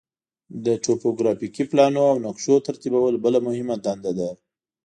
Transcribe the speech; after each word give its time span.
د 0.65 0.67
توپوګرافیکي 0.85 1.63
پلانونو 1.71 2.09
او 2.11 2.17
نقشو 2.25 2.55
ترتیبول 2.67 3.15
بله 3.23 3.39
مهمه 3.47 3.75
دنده 3.85 4.11
ده 4.17 4.29